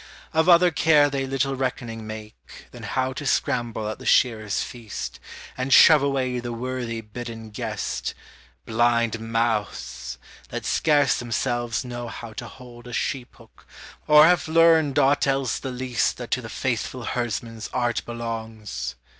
[0.33, 2.33] Of other care they little reckoning make,
[2.71, 5.19] Than how to scramble at the shearers' feast,
[5.55, 8.15] And shove away the worthy bidden guest;
[8.65, 10.17] Blind mouths!
[10.49, 13.67] that scarce themselves know how to hold A sheep hook,
[14.07, 18.95] or have learned aught else the least That to the faithful herdsman's art belongs!